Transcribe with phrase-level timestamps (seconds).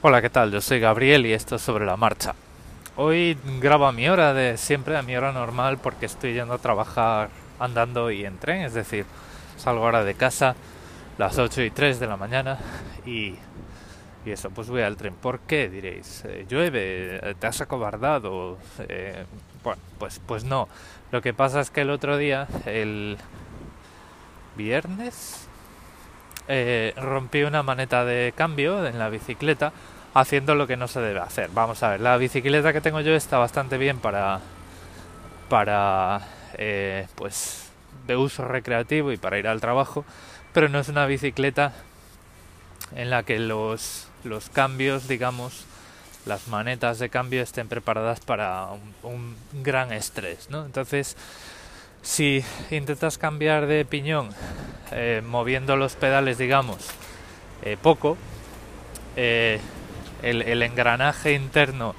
[0.00, 0.52] Hola, ¿qué tal?
[0.52, 2.36] Yo soy Gabriel y esto es sobre la marcha.
[2.94, 6.58] Hoy grabo a mi hora de siempre, a mi hora normal, porque estoy yendo a
[6.58, 9.06] trabajar andando y en tren, es decir,
[9.56, 10.54] salgo ahora de casa
[11.18, 12.60] las 8 y 3 de la mañana
[13.06, 13.34] y,
[14.24, 15.14] y eso, pues voy al tren.
[15.14, 15.68] ¿Por qué?
[15.68, 18.56] Diréis, eh, llueve, te has acobardado.
[18.88, 19.24] Eh,
[19.64, 20.68] bueno, pues, pues no.
[21.10, 23.18] Lo que pasa es que el otro día, el
[24.56, 25.47] viernes,
[26.48, 29.72] eh, rompí una maneta de cambio en la bicicleta
[30.14, 31.50] haciendo lo que no se debe hacer.
[31.52, 34.40] Vamos a ver, la bicicleta que tengo yo está bastante bien para
[35.48, 36.20] para
[36.54, 37.70] eh, pues
[38.06, 40.04] de uso recreativo y para ir al trabajo,
[40.52, 41.72] pero no es una bicicleta
[42.94, 45.64] en la que los, los cambios, digamos,
[46.26, 50.64] las manetas de cambio estén preparadas para un, un gran estrés, ¿no?
[50.64, 51.16] Entonces,
[52.02, 54.30] si intentas cambiar de piñón
[54.90, 56.78] eh, moviendo los pedales, digamos,
[57.62, 58.16] eh, poco,
[59.16, 59.60] eh,
[60.22, 61.94] el, engranaje interno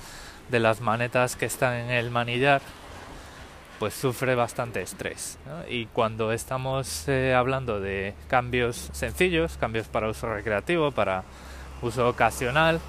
[0.49, 2.61] de las manetas que están en el manillar,
[3.77, 5.37] pues sufre bastante estrés.
[5.69, 11.23] Y cuando estamos hablando de cambios sencillos, cambios para uso recreativo, para
[11.81, 12.81] uso ocasional,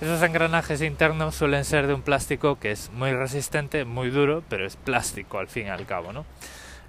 [0.00, 4.64] esos engranajes internos suelen ser de un plástico que es muy resistente, muy duro, pero
[4.64, 6.24] es plástico al fin y al cabo, ¿no?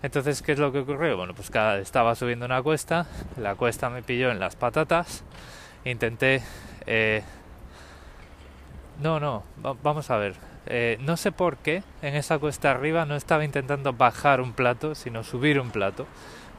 [0.02, 1.17] Entonces, ¿qué es lo que ocurrió?
[1.17, 5.23] Bueno, pues cada, estaba subiendo una cuesta, la cuesta me pilló en las patatas,
[5.85, 6.41] intenté...
[6.85, 7.23] Eh,
[9.02, 10.35] no, no, va, vamos a ver.
[10.67, 14.93] Eh, no sé por qué en esa cuesta arriba no estaba intentando bajar un plato,
[14.93, 16.05] sino subir un plato.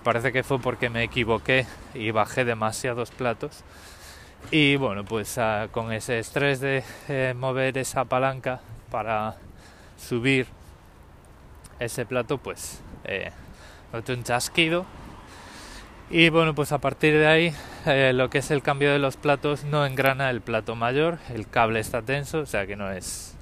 [0.02, 3.62] Parece que fue porque me equivoqué y bajé demasiados platos.
[4.50, 8.60] Y bueno, pues uh, con ese estrés de eh, mover esa palanca
[8.90, 9.36] para
[9.96, 10.46] subir
[11.78, 13.30] ese plato, pues eh,
[13.92, 14.86] noté un chasquido.
[16.10, 17.54] Y bueno, pues a partir de ahí,
[17.86, 21.48] eh, lo que es el cambio de los platos no engrana el plato mayor, el
[21.48, 23.36] cable está tenso, o sea que no es,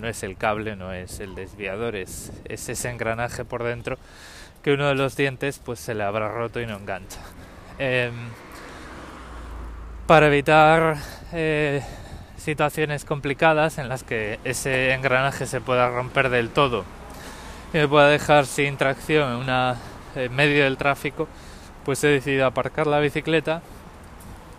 [0.00, 3.98] no es el cable, no es el desviador, es, es ese engranaje por dentro
[4.62, 7.20] que uno de los dientes pues se le habrá roto y no engancha.
[7.78, 8.10] Eh,
[10.12, 10.98] para evitar
[11.32, 11.82] eh,
[12.36, 16.84] situaciones complicadas en las que ese engranaje se pueda romper del todo
[17.72, 19.76] y me pueda dejar sin tracción en, una,
[20.14, 21.28] en medio del tráfico,
[21.86, 23.62] pues he decidido aparcar la bicicleta,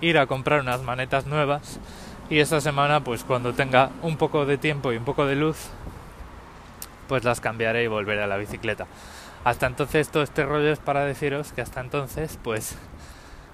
[0.01, 1.79] ir a comprar unas manetas nuevas
[2.31, 5.67] y esta semana pues cuando tenga un poco de tiempo y un poco de luz
[7.07, 8.87] pues las cambiaré y volveré a la bicicleta.
[9.43, 12.75] Hasta entonces todo este rollo es para deciros que hasta entonces pues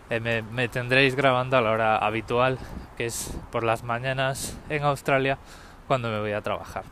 [0.09, 2.58] eh, me, tendréis grabando a la hora habitual,
[2.97, 5.38] que es por las mañanas en Australia,
[5.88, 6.84] cuando me voy a trabajar.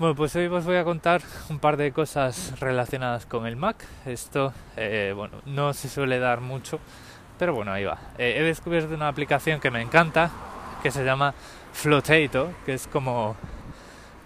[0.00, 3.84] Bueno, pues hoy os voy a contar un par de cosas relacionadas con el Mac.
[4.04, 6.80] Esto, eh, bueno, no se suele dar mucho,
[7.38, 7.98] pero bueno, ahí va.
[8.18, 10.30] Eh, he descubierto una aplicación que me encanta,
[10.82, 11.32] que se llama
[11.72, 13.36] Flotato, que es como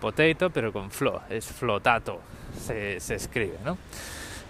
[0.00, 2.20] potato, pero con flow, es flotato,
[2.58, 3.76] se, se escribe, ¿no?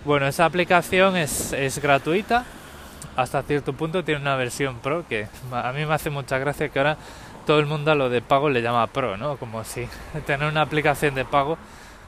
[0.05, 2.45] Bueno, esa aplicación es, es gratuita,
[3.19, 6.79] hasta cierto punto tiene una versión pro que a mí me hace mucha gracia que
[6.79, 6.97] ahora
[7.47, 9.37] todo el mundo a lo de pago le llama pro, ¿no?
[9.39, 9.89] Como si
[10.27, 11.59] tener una aplicación de pago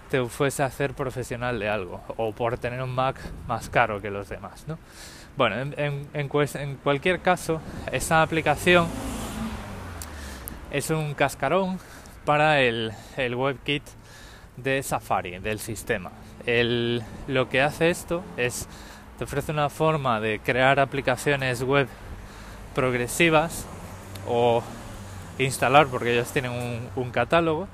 [0.09, 3.17] te fuese a hacer profesional de algo o por tener un Mac
[3.49, 4.79] más caro que los demás, ¿no?
[5.37, 7.61] Bueno, en, en, cualquier caso,
[7.91, 8.87] esa aplicación
[10.71, 11.81] es un cascarón
[12.25, 13.83] para el, el WebKit
[14.57, 16.13] de Safari, del sistema.
[16.47, 18.69] El, lo que hace esto es
[19.21, 21.87] te ofrece una forma de crear aplicaciones web
[22.75, 23.67] progresivas
[24.27, 24.63] o
[25.37, 26.53] instalar, porque ellos tienen
[26.97, 27.69] un, catálogo,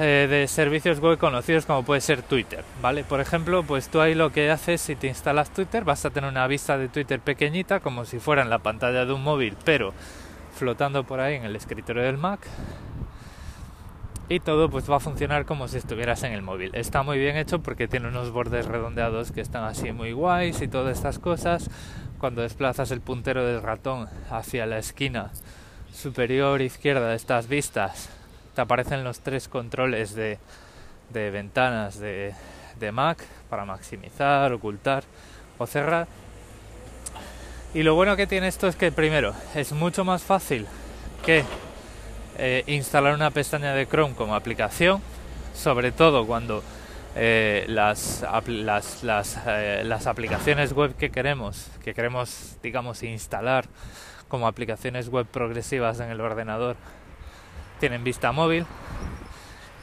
[0.00, 3.04] eh, de servicios web conocidos como puede ser Twitter, ¿vale?
[3.04, 6.28] Por ejemplo, pues tú ahí lo que haces si te instalas Twitter, vas a tener
[6.28, 9.94] una vista de Twitter pequeñita, como si fuera en la pantalla de un móvil, pero
[10.56, 12.40] flotando por ahí en el escritorio del Mac
[14.28, 16.74] y todo pues va a funcionar como si estuvieras en el móvil.
[16.74, 20.68] Está muy bien hecho porque tiene unos bordes redondeados que están así muy guays y
[20.68, 21.70] todas estas cosas.
[22.18, 25.30] Cuando desplazas el puntero del ratón hacia la esquina
[25.92, 28.08] superior izquierda de estas vistas,
[28.54, 30.38] te aparecen los tres controles de,
[31.12, 32.34] de ventanas de,
[32.80, 35.04] de Mac para maximizar, ocultar
[35.58, 36.08] o cerrar.
[37.74, 40.66] Y lo bueno que tiene esto es que primero es mucho más fácil
[41.26, 41.44] que
[42.38, 45.00] eh, instalar una pestaña de Chrome como aplicación,
[45.54, 46.62] sobre todo cuando
[47.16, 49.04] eh, las, las,
[49.46, 53.66] eh, las, aplicaciones web que queremos, que queremos, digamos, instalar
[54.28, 56.76] como aplicaciones web progresivas en el ordenador,
[57.78, 58.66] tienen vista móvil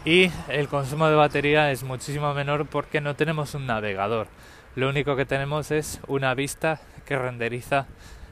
[0.03, 4.27] y el consumo de batería es muchísimo menor porque no tenemos un navegador.
[4.75, 7.87] Lo único que tenemos es una vista que renderiza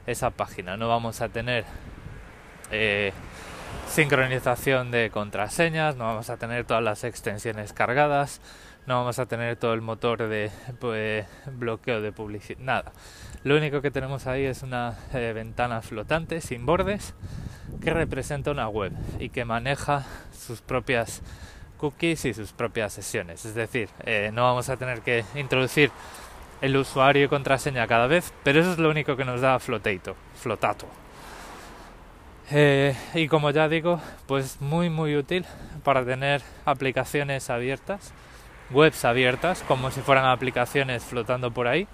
[0.06, 0.76] esa página.
[0.76, 1.64] No vamos a tener
[2.70, 3.12] eh,
[3.90, 8.40] sincronización de contraseñas, no vamos a tener todas las extensiones cargadas,
[8.86, 12.92] no vamos a tener todo el motor de pues, bloqueo de publicidad, nada.
[13.42, 17.14] Lo único que tenemos ahí es una eh, ventana flotante sin bordes
[17.82, 21.20] que representa una web y que maneja sus propias
[21.76, 23.44] cookies y sus propias sesiones.
[23.44, 25.90] Es decir, eh, no vamos a tener que introducir
[26.60, 30.14] el usuario y contraseña cada vez, pero eso es lo único que nos da Flotato.
[30.36, 30.86] flotato.
[32.52, 35.46] Eh, y como ya digo, pues muy muy útil
[35.84, 38.12] para tener aplicaciones abiertas,
[38.70, 41.86] webs abiertas, como si fueran aplicaciones flotando por ahí,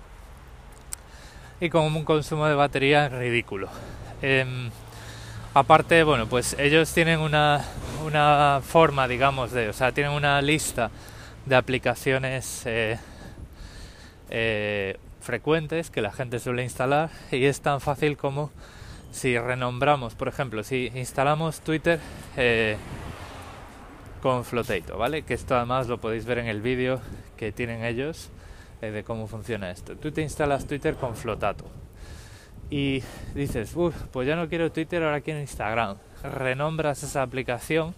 [1.61, 3.69] y con un consumo de batería ridículo.
[4.23, 4.71] Em,
[5.53, 7.63] aparte, bueno, pues ellos tienen una,
[8.05, 10.91] una forma, digamos, de, o sea, tienen una lista
[11.45, 12.99] de aplicaciones eh,
[14.31, 18.51] eh, frecuentes que la gente suele instalar y es tan fácil como
[19.17, 21.99] si renombramos, por ejemplo, si instalamos Twitter
[22.37, 22.77] eh,
[24.21, 25.23] con Flotato, ¿vale?
[25.23, 27.01] Que esto además lo podéis ver en el vídeo
[27.39, 28.29] que tienen ellos
[28.83, 29.97] eh, de cómo funciona esto.
[29.97, 31.65] Tú te instalas Twitter con Flotato
[32.69, 33.03] y
[33.35, 33.75] dices,
[34.13, 35.97] pues ya no quiero Twitter, ahora quiero Instagram.
[36.23, 37.95] Renombras esa aplicación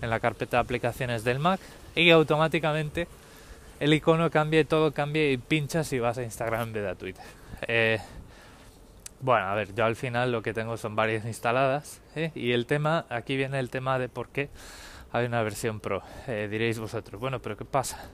[0.00, 1.58] en la carpeta de aplicaciones del Mac
[1.96, 3.08] y automáticamente
[3.80, 6.94] el icono cambia, todo cambia y pinchas y vas a Instagram en vez de a
[6.94, 7.24] Twitter.
[7.66, 7.98] Eh,
[9.20, 12.32] bueno, a ver, yo al final lo que tengo son varias instaladas ¿eh?
[12.34, 14.48] y el tema, aquí viene el tema de por qué
[15.12, 16.02] hay una versión pro.
[16.26, 18.10] Eh, diréis vosotros, bueno, pero ¿qué pasa?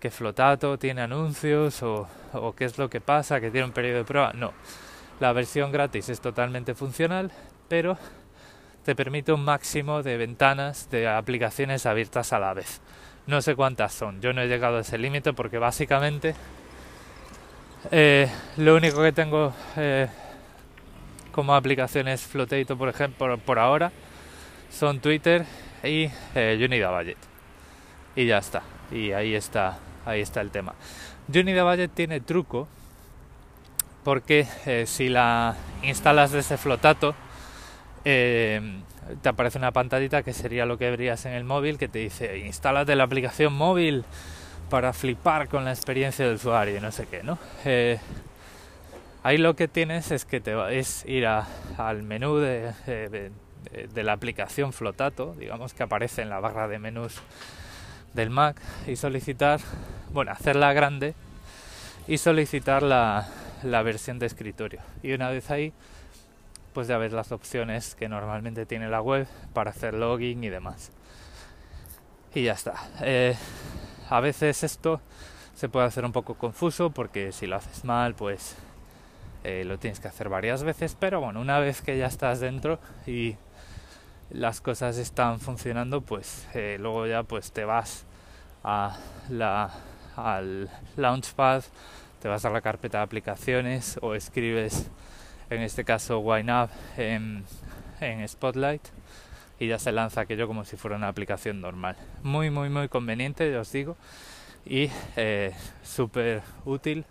[0.00, 3.40] ¿Que Flotato tiene anuncios o, o qué es lo que pasa?
[3.40, 4.32] ¿Que tiene un periodo de prueba?
[4.32, 4.52] No,
[5.20, 7.30] la versión gratis es totalmente funcional,
[7.68, 7.98] pero
[8.84, 12.80] te permite un máximo de ventanas de aplicaciones abiertas a la vez.
[13.26, 16.34] No sé cuántas son, yo no he llegado a ese límite porque básicamente
[17.90, 20.08] eh, lo único que tengo eh,
[21.32, 23.92] como aplicaciones Flotato, por ejemplo, por ahora,
[24.70, 25.44] son Twitter
[25.82, 27.18] y eh, Unida Budget.
[28.16, 28.62] Y ya está.
[28.90, 30.74] Y ahí está, ahí está el tema.
[31.28, 32.68] Unida Budget tiene truco
[34.04, 37.14] porque eh, si la instalas desde Flotato,
[38.04, 42.36] te aparece una pantallita que sería lo que verías en el móvil que te dice
[42.36, 44.04] instálate la aplicación móvil
[44.74, 47.38] para flipar con la experiencia del usuario y no sé qué, ¿no?
[47.64, 47.96] Eh,
[49.22, 52.72] ahí lo que tienes es que te es ir al menú de,
[53.94, 57.20] la aplicación Flotato, digamos que aparece en la barra de menús
[58.14, 59.60] del Mac y solicitar,
[60.12, 61.14] bueno, hacerla grande
[62.08, 63.28] y solicitar la,
[63.62, 64.80] la versión de escritorio.
[65.04, 65.72] Y una vez ahí,
[66.72, 70.90] pues ya ves las opciones que normalmente tiene la web para hacer login y demás.
[72.34, 72.74] Y ya está.
[73.02, 73.36] Eh,
[74.10, 75.00] a veces esto
[75.54, 78.56] se puede hacer un poco confuso porque si lo haces mal, pues
[79.44, 80.96] eh, lo tienes que hacer varias veces.
[80.98, 83.36] Pero bueno, una vez que ya estás dentro y
[84.30, 88.04] las cosas están funcionando, pues eh, luego ya pues te vas
[88.62, 88.98] a
[90.16, 91.64] al Launchpad,
[92.20, 94.88] te vas a la carpeta de aplicaciones o escribes
[95.50, 97.44] en este caso YNAB en
[98.28, 98.82] Spotlight
[99.58, 101.96] y ya se lanza aquello como si fuera una aplicación normal.
[102.22, 103.96] Muy, muy, muy conveniente, ya os digo,
[104.66, 105.52] y eh,
[105.82, 107.04] súper útil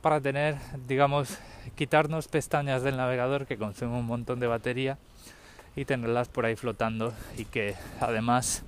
[0.00, 0.56] para tener,
[0.86, 1.38] digamos,
[1.74, 4.98] quitarnos pestañas del navegador que consumen un montón de batería
[5.74, 8.62] y tenerlas por ahí flotando y que además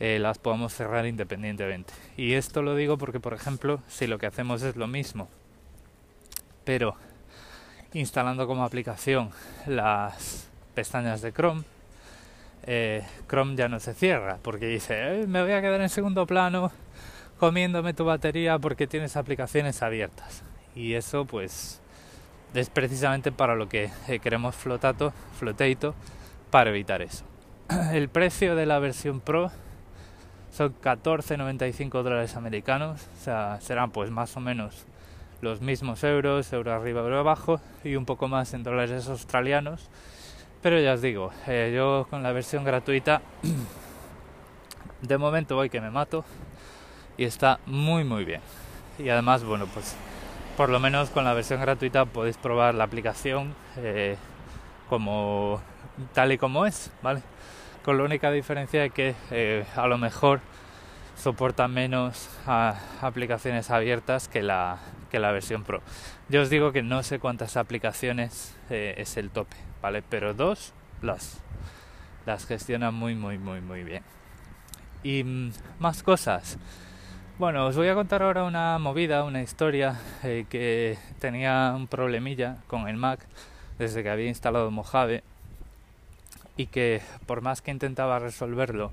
[0.00, 1.92] eh, las podamos cerrar independientemente.
[2.16, 5.28] Y esto lo digo porque, por ejemplo, si lo que hacemos es lo mismo,
[6.64, 6.96] pero
[7.92, 9.30] instalando como aplicación
[9.66, 11.64] las pestañas de Chrome,
[12.66, 16.26] eh, Chrome ya no se cierra porque dice eh, me voy a quedar en segundo
[16.26, 16.72] plano
[17.38, 20.42] comiéndome tu batería porque tienes aplicaciones abiertas
[20.74, 21.80] y eso pues
[22.54, 25.94] es precisamente para lo que eh, queremos Flotato, Flotato
[26.50, 27.24] para evitar eso.
[27.92, 29.50] El precio de la versión Pro
[30.52, 34.86] son 14,95 dólares americanos, o sea, serán pues más o menos
[35.42, 39.90] los mismos euros, euro arriba, euro abajo y un poco más en dólares australianos
[40.62, 43.22] pero ya os digo, eh, yo con la versión gratuita,
[45.02, 46.24] de momento voy que me mato
[47.16, 48.40] y está muy muy bien.
[48.98, 49.94] Y además, bueno, pues
[50.56, 54.16] por lo menos con la versión gratuita podéis probar la aplicación eh,
[54.88, 55.60] como
[56.14, 57.22] tal y como es, ¿vale?
[57.84, 60.40] Con la única diferencia de que eh, a lo mejor
[61.16, 62.28] soporta menos
[63.00, 64.78] aplicaciones abiertas que la,
[65.10, 65.80] que la versión Pro.
[66.28, 69.56] Yo os digo que no sé cuántas aplicaciones es el tope,
[70.08, 71.40] Pero dos las,
[72.26, 74.02] las gestiona muy, muy, muy, muy bien.
[75.02, 76.58] Y mm, más cosas.
[77.38, 82.56] Bueno, os voy a contar ahora una movida, una historia eh, que tenía un problemilla
[82.66, 83.20] con el Mac
[83.78, 85.22] desde que había instalado Mojave
[86.56, 88.90] y que por más que intentaba resolverlo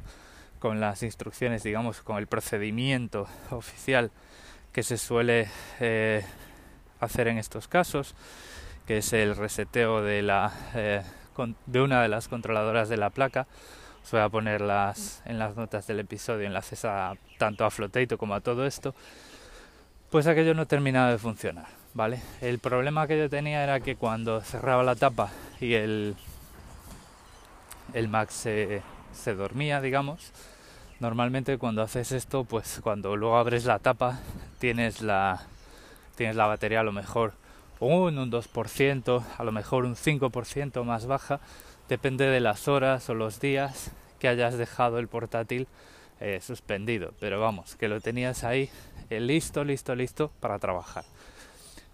[0.60, 4.12] con las instrucciones, digamos, con el procedimiento oficial
[4.74, 5.48] que se suele
[5.80, 6.26] eh,
[7.00, 8.16] hacer en estos casos,
[8.86, 11.02] que es el reseteo de, la, eh,
[11.66, 13.48] de una de las controladoras de la placa.
[14.04, 18.18] Os voy a poner las, en las notas del episodio enlaces a, tanto a Flotato
[18.18, 18.94] como a todo esto.
[20.10, 22.22] Pues aquello no terminaba de funcionar, ¿vale?
[22.42, 26.16] El problema que yo tenía era que cuando cerraba la tapa y el,
[27.94, 30.32] el Mac se, se dormía, digamos,
[31.00, 34.20] normalmente cuando haces esto, pues cuando luego abres la tapa
[34.60, 35.42] tienes la,
[36.16, 37.34] tienes la batería a lo mejor
[37.84, 41.40] un, un 2%, a lo mejor un 5% más baja,
[41.90, 45.68] depende de las horas o los días que hayas dejado el portátil
[46.20, 47.14] eh, suspendido.
[47.20, 48.70] Pero vamos, que lo tenías ahí
[49.10, 51.06] eh, listo, listo, listo para trabajar.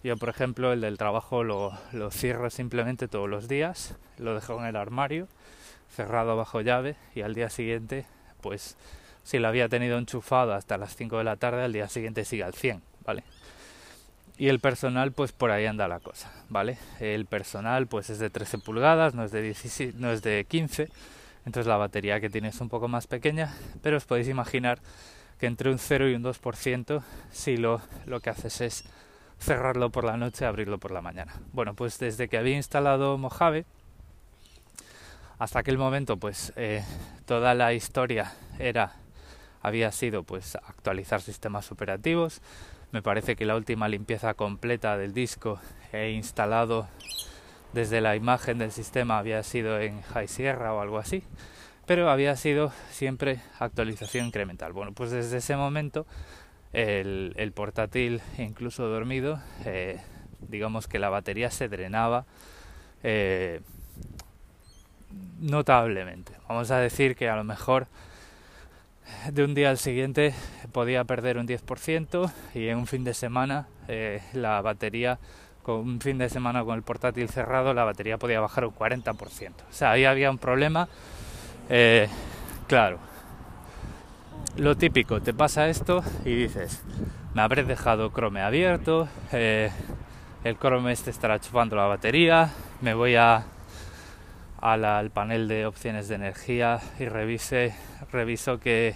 [0.02, 4.58] Yo, por ejemplo, el del trabajo lo, lo cierro simplemente todos los días, lo dejo
[4.58, 5.28] en el armario,
[5.94, 8.06] cerrado bajo llave, y al día siguiente,
[8.40, 8.76] pues
[9.22, 12.44] si lo había tenido enchufado hasta las 5 de la tarde, al día siguiente sigue
[12.44, 13.24] al 100, ¿vale?
[14.40, 16.78] Y el personal, pues por ahí anda la cosa, ¿vale?
[16.98, 20.88] El personal, pues es de 13 pulgadas, no es de, 16, no es de 15,
[21.44, 24.78] entonces la batería que tiene es un poco más pequeña, pero os podéis imaginar
[25.38, 28.84] que entre un 0 y un 2% si lo, lo que haces es
[29.38, 31.34] cerrarlo por la noche, abrirlo por la mañana.
[31.52, 33.66] Bueno, pues desde que había instalado Mojave,
[35.38, 36.82] hasta aquel momento, pues eh,
[37.26, 38.94] toda la historia era
[39.62, 42.40] había sido pues actualizar sistemas operativos,
[42.92, 45.60] me parece que la última limpieza completa del disco
[45.92, 46.88] he instalado
[47.72, 51.22] desde la imagen del sistema había sido en High Sierra o algo así,
[51.86, 54.72] pero había sido siempre actualización incremental.
[54.72, 56.06] Bueno, pues desde ese momento
[56.72, 60.00] el, portátil, incluso dormido, eh,
[60.40, 62.26] digamos que la batería se drenaba
[63.02, 63.60] eh,
[65.38, 66.32] notablemente.
[66.48, 67.86] Vamos a decir que a lo mejor
[69.32, 70.34] de un día al siguiente
[70.72, 75.18] podía perder un 10% y en un fin de semana eh, la batería,
[75.62, 79.50] con un fin de semana con el portátil cerrado, la batería podía bajar un 40%.
[79.50, 80.88] O sea, ahí había un problema,
[81.68, 82.08] eh,
[82.66, 82.98] claro.
[84.56, 86.82] Lo típico, te pasa esto y dices,
[87.34, 89.70] me habré dejado Chrome abierto, eh,
[90.44, 92.50] el Chrome este estará chupando la batería,
[92.80, 93.44] me voy a
[94.60, 97.74] al panel de opciones de energía y revise,
[98.12, 98.94] reviso que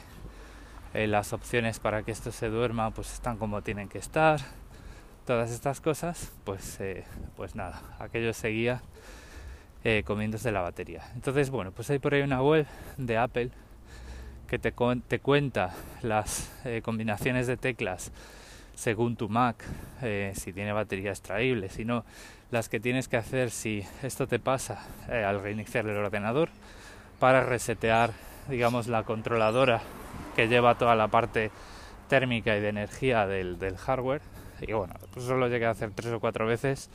[0.93, 4.41] eh, las opciones para que esto se duerma pues están como tienen que estar.
[5.27, 7.05] Todas estas cosas, pues, eh,
[7.37, 8.83] pues nada, aquello seguía
[9.83, 11.03] eh, comiéndose la batería.
[11.15, 12.67] Entonces, bueno, pues hay por ahí una web
[12.99, 13.51] de Apple
[14.49, 14.75] que te,
[15.09, 16.51] te cuenta las
[16.83, 18.13] combinaciones de teclas
[18.75, 19.65] según tu Mac,
[20.35, 22.05] si tiene batería extraíble, si no,
[22.55, 26.51] las que tienes que hacer si esto te pasa eh, al reiniciar el ordenador
[27.19, 28.13] para resetear
[28.49, 29.81] digamos la controladora
[30.35, 31.51] que lleva toda la parte
[32.09, 34.23] térmica y de energía del, hardware.
[34.61, 36.91] Y bueno pues eso lo llegué a hacer tres o cuatro veces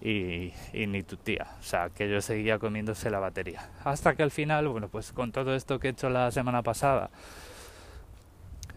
[0.00, 1.46] y, y, ni tu tía.
[1.60, 3.68] O sea que yo seguía comiéndose la batería.
[3.84, 7.10] Hasta que al final bueno pues con todo esto que he hecho la semana pasada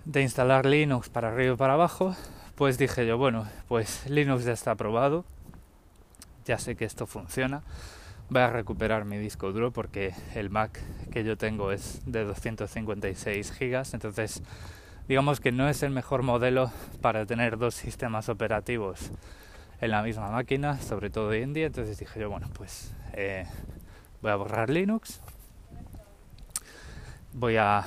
[0.06, 2.16] de instalar Linux para arriba y para abajo
[2.56, 5.26] pues dije yo bueno pues Linux ya está aprobado.
[6.46, 7.62] Ya sé que esto funciona.
[8.30, 10.82] Voy a recuperar mi disco duro porque el Mac
[11.12, 14.44] que yo tengo es de 256 gigas, entonces
[15.08, 16.70] digamos que no es el mejor modelo
[17.02, 19.12] para tener dos sistemas operativos
[19.80, 21.68] en la misma máquina, sobre todo hoy en día.
[21.68, 23.46] Entonces dije yo, bueno, pues eh,
[24.22, 25.22] voy a borrar Linux,
[27.32, 27.86] voy a,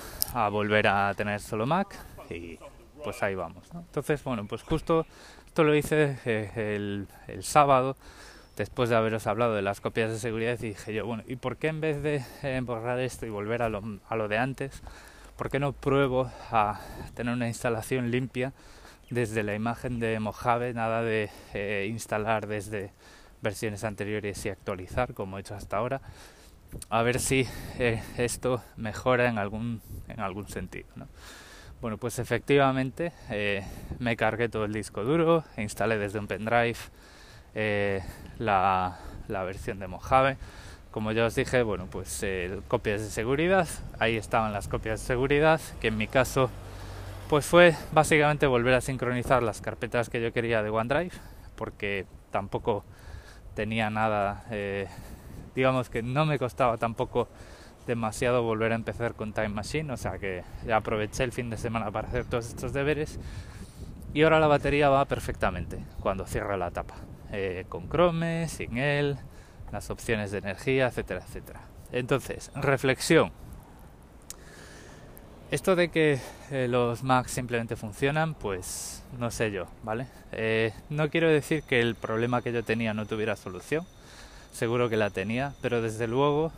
[0.51, 1.95] volver a tener solo Mac
[2.31, 2.59] y
[3.05, 3.69] pues ahí vamos.
[3.75, 5.05] Entonces, bueno, pues justo
[5.47, 7.95] esto lo hice eh, el, el sábado
[8.61, 11.69] después de haberos hablado de las copias de seguridad dije yo, bueno, ¿y por qué
[11.69, 14.83] en vez de eh, borrar esto y volver a lo, a lo de antes,
[15.39, 16.79] por qué no pruebo a
[17.15, 18.53] tener una instalación limpia
[19.09, 22.93] desde la imagen de Mojave, nada de eh, instalar desde
[23.41, 26.03] versiones anteriores y actualizar como he hecho hasta ahora,
[26.91, 27.49] a ver si
[27.79, 30.89] eh, esto mejora en algún, en algún sentido.
[30.97, 31.09] ¿no?
[31.81, 33.15] Bueno, pues efectivamente
[33.99, 36.77] me cargué todo el disco duro, e instalé desde un pendrive
[37.55, 38.03] eh,
[38.39, 40.37] la, versión de Mojave.
[40.91, 45.07] Como ya os dije, bueno, pues eh, copias de seguridad, ahí estaban las copias de
[45.07, 46.51] seguridad, que en mi caso
[47.29, 51.13] pues fue básicamente volver a sincronizar las carpetas que yo quería de OneDrive,
[51.55, 52.85] porque tampoco
[53.55, 54.89] tenía nada, eh,
[55.55, 57.29] digamos que no me costaba tampoco
[57.87, 61.57] demasiado volver a empezar con Time Machine, o sea que ya aproveché el fin de
[61.57, 63.21] semana para hacer todos estos deberes
[64.13, 66.97] y ahora la batería va perfectamente cuando cierra la tapa.
[67.33, 69.17] Eh, con Chrome, sin él,
[69.71, 71.61] las opciones de energía, etcétera, etcétera.
[71.93, 73.31] Entonces, reflexión.
[75.53, 76.21] Esto de que
[76.51, 80.07] eh, los Macs simplemente funcionan, pues no sé yo, ¿vale?
[80.33, 83.87] Eh, no quiero decir que el problema que yo tenía no tuviera solución,
[84.53, 86.53] seguro que la tenía, pero desde luego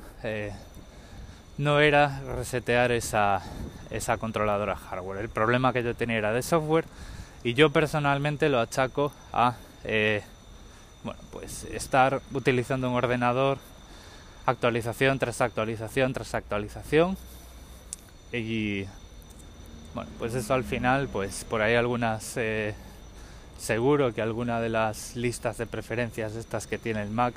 [1.59, 3.43] no era resetear esa,
[3.91, 5.21] esa controladora hardware.
[5.21, 6.85] El problema que yo tenía era de software
[7.45, 9.57] y yo personalmente lo achaco a
[11.05, 13.59] bueno, pues estar utilizando un ordenador
[14.47, 17.17] actualización tras actualización tras actualización
[18.33, 18.87] y
[19.95, 22.75] bueno, pues eso al final, pues por ahí algunas, eh,
[23.59, 27.35] seguro que alguna de las listas de preferencias estas que tiene el Mac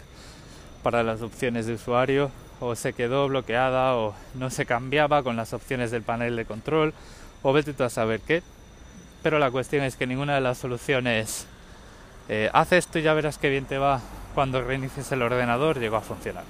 [0.81, 2.31] para las opciones de usuario
[2.62, 6.93] o se quedó bloqueada o no se cambiaba con las opciones del panel de control
[7.43, 8.41] o vete tú a saber qué.
[9.22, 11.48] Pero la cuestión es que ninguna de las soluciones
[12.29, 14.01] eh, hace esto y ya verás qué bien te va
[14.34, 16.44] cuando reinicies el ordenador llegó a funcionar.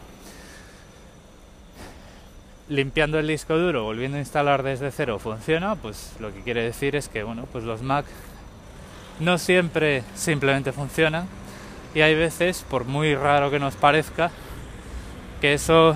[2.68, 6.96] Limpiando el disco duro, volviendo a instalar desde cero funciona, pues lo que quiere decir
[6.96, 8.06] es que bueno, pues los Mac
[9.20, 11.28] no siempre simplemente funcionan.
[11.94, 14.32] Y hay veces, por muy raro que nos parezca,
[15.40, 15.96] que eso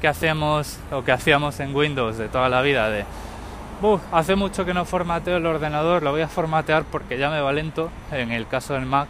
[0.00, 3.04] que hacemos o que hacíamos en Windows de toda la vida de
[4.12, 7.52] hace mucho que no formateo el ordenador, lo voy a formatear porque ya me va
[7.52, 9.08] lento, en el caso del Mac,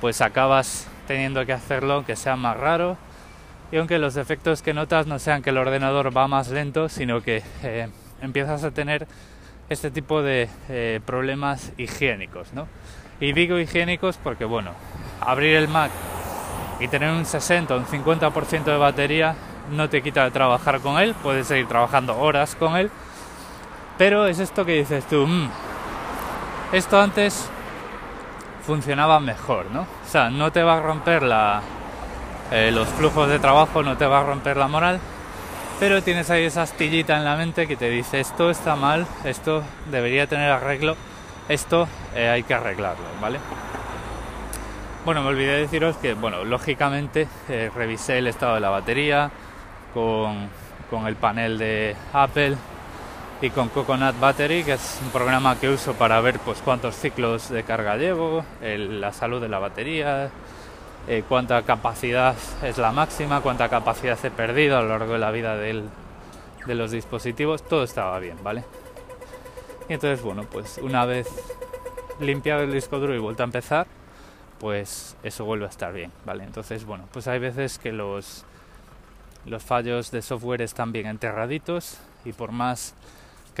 [0.00, 2.96] pues acabas teniendo que hacerlo que sea más raro
[3.72, 7.20] y aunque los efectos que notas no sean que el ordenador va más lento, sino
[7.22, 7.88] que eh,
[8.20, 9.06] empiezas a tener
[9.68, 12.66] este tipo de eh, problemas higiénicos, ¿no?
[13.20, 14.72] Y digo higiénicos porque, bueno,
[15.20, 15.92] abrir el Mac
[16.80, 19.36] y tener un 60 o un 50% de batería
[19.70, 22.90] no te quita de trabajar con él, puedes seguir trabajando horas con él,
[24.00, 25.50] pero es esto que dices tú, mm,
[26.72, 27.50] esto antes
[28.66, 29.82] funcionaba mejor, ¿no?
[29.82, 31.22] O sea, no te va a romper
[32.50, 35.00] eh, los flujos de trabajo no te va a romper la moral,
[35.78, 39.62] pero tienes ahí esa astillita en la mente que te dice esto está mal, esto
[39.90, 40.96] debería tener arreglo,
[41.50, 43.38] esto eh, hay que arreglarlo, ¿vale?
[45.04, 49.30] Bueno, me olvidé de deciros que, bueno, lógicamente eh, revisé el estado de la batería
[49.92, 50.48] con,
[50.88, 52.56] con, el panel de Apple
[53.42, 57.48] y con Coconut Battery, que es un programa que uso para ver pues cuántos ciclos
[57.48, 60.30] de carga llevo, la salud de la batería,
[61.08, 65.30] eh, cuánta capacidad es la máxima, cuánta capacidad he perdido a lo largo de la
[65.30, 65.88] vida de
[66.66, 68.64] los dispositivos, todo estaba bien, ¿vale?
[69.88, 71.26] Y entonces, bueno, pues una vez
[72.20, 73.86] limpiado el disco duro y vuelto a empezar,
[74.58, 76.44] pues eso vuelve a estar bien, ¿vale?
[76.44, 78.44] Entonces, bueno, pues hay veces que los,
[79.46, 82.94] los fallos de software están bien enterraditos y por más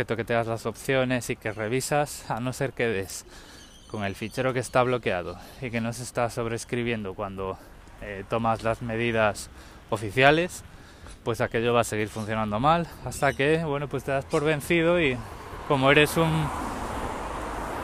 [0.00, 3.26] que toqueteas las opciones y que revisas, a no ser que des
[3.90, 7.58] con el fichero que está bloqueado y que no se está sobrescribiendo cuando
[8.00, 9.50] eh, tomas las medidas
[9.90, 10.64] oficiales,
[11.22, 14.98] pues aquello va a seguir funcionando mal hasta que, bueno, pues te das por vencido
[14.98, 15.18] y
[15.68, 16.48] como eres un...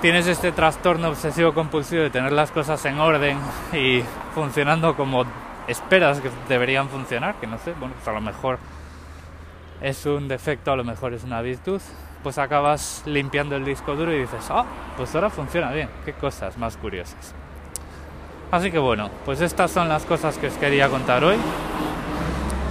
[0.00, 3.38] tienes este trastorno obsesivo compulsivo de tener las cosas en orden
[3.74, 4.02] y
[4.34, 5.26] funcionando como
[5.68, 8.58] esperas que deberían funcionar, que no sé, bueno, pues a lo mejor
[9.80, 11.80] es un defecto, a lo mejor es una virtud,
[12.22, 14.64] pues acabas limpiando el disco duro y dices, ah,
[14.96, 17.34] pues ahora funciona bien, qué cosas más curiosas.
[18.50, 21.36] Así que bueno, pues estas son las cosas que os quería contar hoy.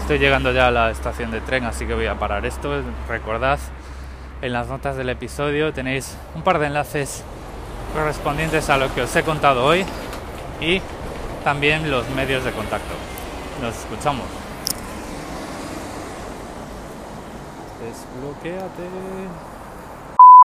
[0.01, 2.81] Estoy llegando ya a la estación de tren, así que voy a parar esto.
[3.09, 3.59] Recordad,
[4.41, 7.23] en las notas del episodio tenéis un par de enlaces
[7.93, 9.85] correspondientes a lo que os he contado hoy
[10.61, 10.81] y
[11.43, 12.93] también los medios de contacto.
[13.61, 14.44] Nos escuchamos.
[17.85, 19.54] Desbloqueate.